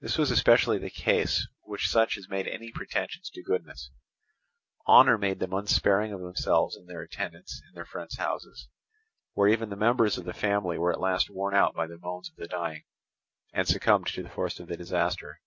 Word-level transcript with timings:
This 0.00 0.16
was 0.16 0.30
especially 0.30 0.78
the 0.78 0.90
case 0.90 1.48
with 1.64 1.80
such 1.80 2.16
as 2.16 2.28
made 2.28 2.46
any 2.46 2.70
pretensions 2.70 3.28
to 3.30 3.42
goodness: 3.42 3.90
honour 4.86 5.18
made 5.18 5.40
them 5.40 5.52
unsparing 5.52 6.12
of 6.12 6.20
themselves 6.20 6.76
in 6.76 6.86
their 6.86 7.02
attendance 7.02 7.60
in 7.66 7.74
their 7.74 7.84
friends' 7.84 8.16
houses, 8.16 8.68
where 9.32 9.48
even 9.48 9.68
the 9.68 9.74
members 9.74 10.16
of 10.16 10.24
the 10.24 10.32
family 10.32 10.78
were 10.78 10.92
at 10.92 11.00
last 11.00 11.30
worn 11.30 11.52
out 11.52 11.74
by 11.74 11.88
the 11.88 11.98
moans 11.98 12.30
of 12.30 12.36
the 12.36 12.46
dying, 12.46 12.84
and 13.52 13.66
succumbed 13.66 14.06
to 14.06 14.22
the 14.22 14.30
force 14.30 14.60
of 14.60 14.68
the 14.68 14.76
disaster. 14.76 15.40